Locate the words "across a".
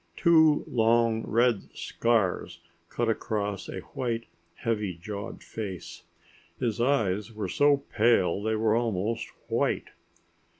3.07-3.81